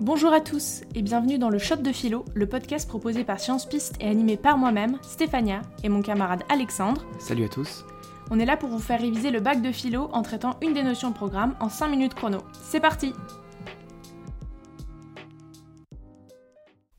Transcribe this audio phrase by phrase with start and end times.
[0.00, 3.68] Bonjour à tous et bienvenue dans le Shot de Philo, le podcast proposé par Science
[3.68, 7.04] Piste et animé par moi-même, Stéphania, et mon camarade Alexandre.
[7.18, 7.84] Salut à tous.
[8.30, 10.84] On est là pour vous faire réviser le bac de philo en traitant une des
[10.84, 12.38] notions de programme en 5 minutes chrono.
[12.52, 13.12] C'est parti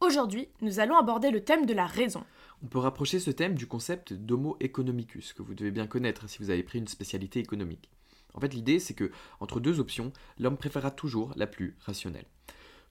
[0.00, 2.22] Aujourd'hui, nous allons aborder le thème de la raison.
[2.62, 6.38] On peut rapprocher ce thème du concept d'homo economicus, que vous devez bien connaître si
[6.38, 7.90] vous avez pris une spécialité économique.
[8.34, 12.26] En fait, l'idée, c'est que, entre deux options, l'homme préférera toujours la plus rationnelle.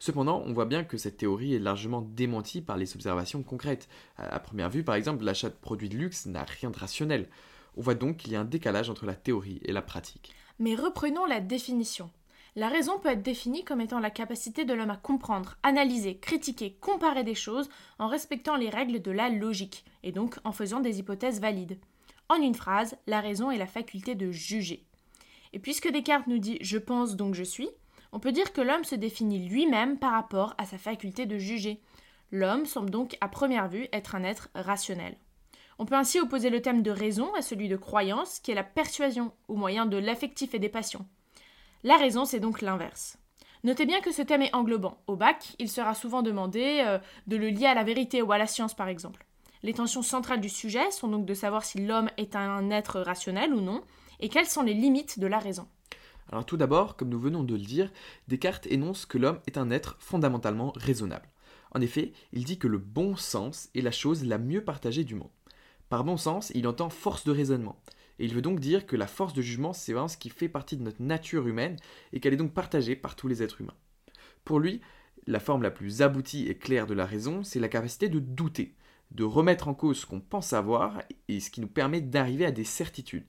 [0.03, 3.87] Cependant, on voit bien que cette théorie est largement démentie par les observations concrètes.
[4.17, 7.29] À première vue, par exemple, l'achat de produits de luxe n'a rien de rationnel.
[7.77, 10.35] On voit donc qu'il y a un décalage entre la théorie et la pratique.
[10.59, 12.09] Mais reprenons la définition.
[12.57, 16.75] La raison peut être définie comme étant la capacité de l'homme à comprendre, analyser, critiquer,
[16.81, 20.99] comparer des choses en respectant les règles de la logique, et donc en faisant des
[20.99, 21.79] hypothèses valides.
[22.27, 24.83] En une phrase, la raison est la faculté de juger.
[25.53, 27.69] Et puisque Descartes nous dit je pense donc je suis,
[28.13, 31.81] on peut dire que l'homme se définit lui-même par rapport à sa faculté de juger.
[32.31, 35.17] L'homme semble donc à première vue être un être rationnel.
[35.79, 38.63] On peut ainsi opposer le thème de raison à celui de croyance, qui est la
[38.63, 41.05] persuasion au moyen de l'affectif et des passions.
[41.83, 43.17] La raison, c'est donc l'inverse.
[43.63, 44.97] Notez bien que ce thème est englobant.
[45.07, 48.37] Au bac, il sera souvent demandé euh, de le lier à la vérité ou à
[48.37, 49.25] la science, par exemple.
[49.63, 53.53] Les tensions centrales du sujet sont donc de savoir si l'homme est un être rationnel
[53.53, 53.81] ou non,
[54.19, 55.67] et quelles sont les limites de la raison.
[56.41, 57.91] Tout d'abord, comme nous venons de le dire,
[58.27, 61.29] Descartes énonce que l'homme est un être fondamentalement raisonnable.
[61.71, 65.13] En effet, il dit que le bon sens est la chose la mieux partagée du
[65.13, 65.29] monde.
[65.89, 67.79] Par bon sens, il entend force de raisonnement.
[68.19, 70.49] Et il veut donc dire que la force de jugement, c'est vraiment ce qui fait
[70.49, 71.77] partie de notre nature humaine
[72.13, 73.75] et qu'elle est donc partagée par tous les êtres humains.
[74.45, 74.81] Pour lui,
[75.27, 78.75] la forme la plus aboutie et claire de la raison, c'est la capacité de douter,
[79.11, 82.51] de remettre en cause ce qu'on pense savoir et ce qui nous permet d'arriver à
[82.51, 83.25] des certitudes.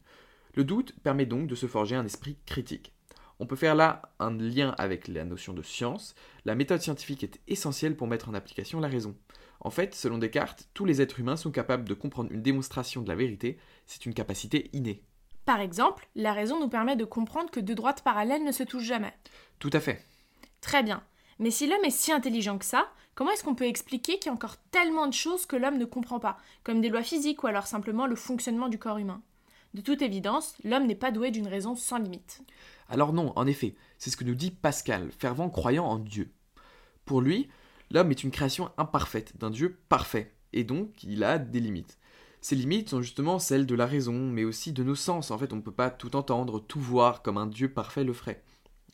[0.54, 2.92] Le doute permet donc de se forger un esprit critique.
[3.40, 6.14] On peut faire là un lien avec la notion de science.
[6.44, 9.16] La méthode scientifique est essentielle pour mettre en application la raison.
[9.60, 13.08] En fait, selon Descartes, tous les êtres humains sont capables de comprendre une démonstration de
[13.08, 15.02] la vérité, c'est une capacité innée.
[15.44, 18.84] Par exemple, la raison nous permet de comprendre que deux droites parallèles ne se touchent
[18.84, 19.12] jamais.
[19.58, 20.04] Tout à fait.
[20.60, 21.02] Très bien.
[21.38, 24.30] Mais si l'homme est si intelligent que ça, comment est-ce qu'on peut expliquer qu'il y
[24.30, 27.48] a encore tellement de choses que l'homme ne comprend pas, comme des lois physiques ou
[27.48, 29.22] alors simplement le fonctionnement du corps humain?
[29.74, 32.42] De toute évidence, l'homme n'est pas doué d'une raison sans limite.
[32.88, 36.30] Alors non, en effet, c'est ce que nous dit Pascal, fervent croyant en Dieu.
[37.04, 37.48] Pour lui,
[37.90, 41.98] l'homme est une création imparfaite d'un Dieu parfait, et donc il a des limites.
[42.40, 45.30] Ces limites sont justement celles de la raison, mais aussi de nos sens.
[45.30, 48.12] En fait, on ne peut pas tout entendre, tout voir comme un Dieu parfait le
[48.12, 48.44] ferait.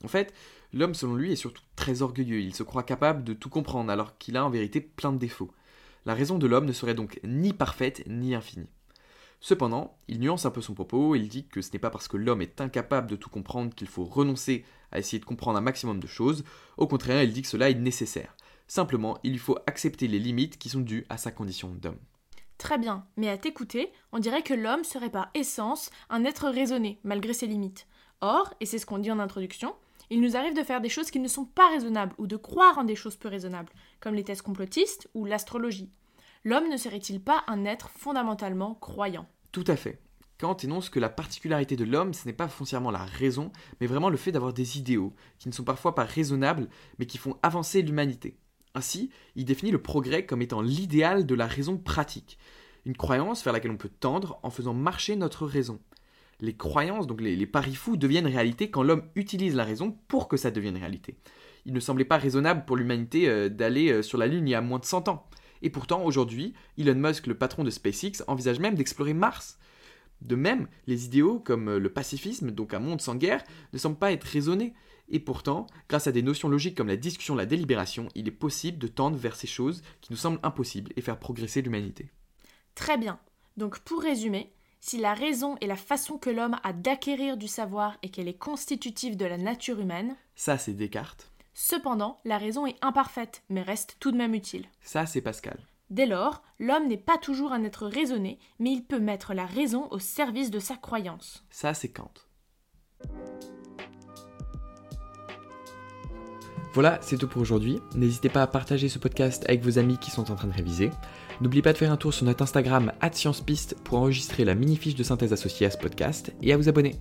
[0.04, 0.32] En fait,
[0.72, 2.40] l'homme, selon lui, est surtout très orgueilleux.
[2.40, 5.50] Il se croit capable de tout comprendre, alors qu'il a en vérité plein de défauts.
[6.06, 8.68] La raison de l'homme ne serait donc ni parfaite ni infinie.
[9.40, 12.18] Cependant, il nuance un peu son propos, il dit que ce n'est pas parce que
[12.18, 15.98] l'homme est incapable de tout comprendre qu'il faut renoncer à essayer de comprendre un maximum
[15.98, 16.44] de choses,
[16.76, 18.36] au contraire, il dit que cela est nécessaire.
[18.68, 21.98] Simplement, il lui faut accepter les limites qui sont dues à sa condition d'homme.
[22.58, 27.00] Très bien, mais à t'écouter, on dirait que l'homme serait par essence un être raisonné,
[27.02, 27.86] malgré ses limites.
[28.20, 29.74] Or, et c'est ce qu'on dit en introduction,
[30.10, 32.76] il nous arrive de faire des choses qui ne sont pas raisonnables ou de croire
[32.76, 35.90] en des choses peu raisonnables, comme les tests complotistes ou l'astrologie
[36.44, 39.26] l'homme ne serait-il pas un être fondamentalement croyant?
[39.52, 40.00] Tout à fait.
[40.38, 44.08] Kant énonce que la particularité de l'homme, ce n'est pas foncièrement la raison, mais vraiment
[44.08, 46.68] le fait d'avoir des idéaux, qui ne sont parfois pas raisonnables,
[46.98, 48.38] mais qui font avancer l'humanité.
[48.74, 52.38] Ainsi, il définit le progrès comme étant l'idéal de la raison pratique,
[52.86, 55.78] une croyance vers laquelle on peut tendre en faisant marcher notre raison.
[56.40, 60.38] Les croyances, donc les, paris fous, deviennent réalité quand l'homme utilise la raison pour que
[60.38, 61.18] ça devienne réalité.
[61.66, 64.54] Il ne semblait pas raisonnable pour l'humanité euh, d'aller euh, sur la Lune il y
[64.54, 65.28] a moins de 100 ans.
[65.62, 69.58] Et pourtant, aujourd'hui, Elon Musk, le patron de SpaceX, envisage même d'explorer Mars.
[70.22, 73.98] De même, les idéaux comme euh, le pacifisme, donc un monde sans guerre, ne semblent
[73.98, 74.74] pas être raisonnés.
[75.08, 78.78] Et pourtant, grâce à des notions logiques comme la discussion, la délibération, il est possible
[78.78, 82.10] de tendre vers ces choses qui nous semblent impossibles et faire progresser l'humanité.
[82.74, 83.18] Très bien.
[83.56, 87.98] Donc pour résumer, si la raison est la façon que l'homme a d'acquérir du savoir
[88.02, 91.30] et qu'elle est constitutive de la nature humaine, ça c'est Descartes.
[91.54, 94.66] Cependant, la raison est imparfaite, mais reste tout de même utile.
[94.82, 95.58] Ça, c'est Pascal.
[95.90, 99.88] Dès lors, l'homme n'est pas toujours un être raisonné, mais il peut mettre la raison
[99.90, 101.44] au service de sa croyance.
[101.50, 102.12] Ça, c'est Kant.
[106.72, 107.80] Voilà, c'est tout pour aujourd'hui.
[107.96, 110.90] N'hésitez pas à partager ce podcast avec vos amis qui sont en train de réviser.
[111.40, 114.94] N'oubliez pas de faire un tour sur notre Instagram @sciencepiste pour enregistrer la mini fiche
[114.94, 116.94] de synthèse associée à ce podcast et à vous abonner.